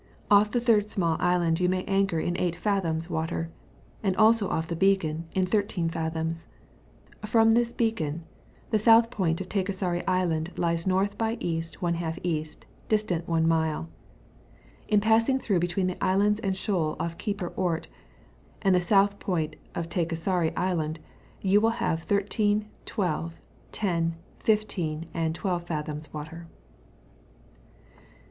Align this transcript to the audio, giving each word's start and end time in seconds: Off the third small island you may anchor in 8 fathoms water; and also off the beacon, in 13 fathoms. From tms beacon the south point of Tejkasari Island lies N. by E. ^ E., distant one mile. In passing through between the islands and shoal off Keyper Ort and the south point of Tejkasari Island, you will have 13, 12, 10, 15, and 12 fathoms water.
Off 0.31 0.49
the 0.49 0.59
third 0.59 0.89
small 0.89 1.15
island 1.19 1.59
you 1.59 1.69
may 1.69 1.83
anchor 1.83 2.19
in 2.19 2.35
8 2.39 2.55
fathoms 2.55 3.07
water; 3.07 3.51
and 4.01 4.17
also 4.17 4.49
off 4.49 4.65
the 4.65 4.75
beacon, 4.75 5.27
in 5.35 5.45
13 5.45 5.89
fathoms. 5.89 6.47
From 7.23 7.53
tms 7.53 7.77
beacon 7.77 8.23
the 8.71 8.79
south 8.79 9.11
point 9.11 9.41
of 9.41 9.47
Tejkasari 9.47 10.03
Island 10.07 10.53
lies 10.57 10.87
N. 10.87 11.09
by 11.19 11.37
E. 11.39 11.59
^ 11.59 12.17
E., 12.23 12.45
distant 12.89 13.27
one 13.27 13.47
mile. 13.47 13.89
In 14.87 15.01
passing 15.01 15.37
through 15.37 15.59
between 15.59 15.85
the 15.85 16.03
islands 16.03 16.39
and 16.39 16.57
shoal 16.57 16.95
off 16.99 17.19
Keyper 17.19 17.49
Ort 17.55 17.87
and 18.63 18.73
the 18.73 18.81
south 18.81 19.19
point 19.19 19.55
of 19.75 19.87
Tejkasari 19.87 20.51
Island, 20.57 20.99
you 21.41 21.61
will 21.61 21.77
have 21.77 22.01
13, 22.01 22.67
12, 22.87 23.39
10, 23.71 24.15
15, 24.39 25.05
and 25.13 25.35
12 25.35 25.63
fathoms 25.63 26.11
water. 26.11 26.47